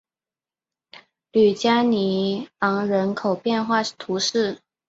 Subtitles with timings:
[1.31, 4.57] 吕加尼昂人口变化图示